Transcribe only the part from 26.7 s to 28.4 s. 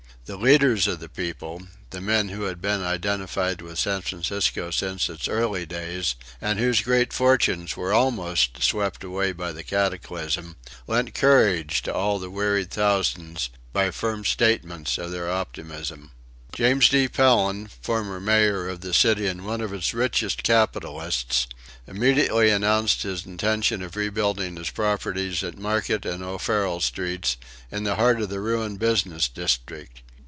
Streets, in the heart of the